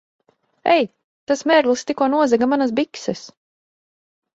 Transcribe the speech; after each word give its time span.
Ei! 0.75 0.87
Tas 1.31 1.47
mērglis 1.53 1.85
tikko 1.91 2.11
nozaga 2.17 2.51
manas 2.57 2.77
bikses! 2.83 3.27